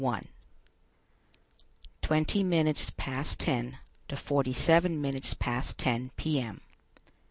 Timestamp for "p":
6.17-6.39